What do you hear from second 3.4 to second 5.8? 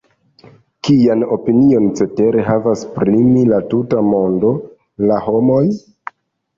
la tuta mondo, la homoj?